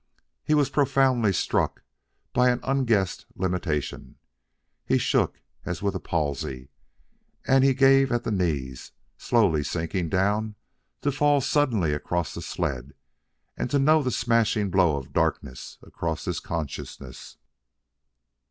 [0.43, 1.83] He was profoundly struck
[2.33, 4.15] by an unguessed limitation.
[4.83, 6.69] He shook as with a palsy,
[7.45, 10.55] and he gave at the knees, slowly sinking down
[11.01, 12.95] to fall suddenly across the sled
[13.55, 17.37] and to know the smashing blow of darkness across his consciousness.